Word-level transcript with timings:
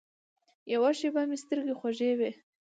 یوه 0.73 0.91
شېبه 0.99 1.21
مې 1.29 1.37
سترګې 1.43 1.73
خوږې 1.79 2.11
وې. 2.17 2.31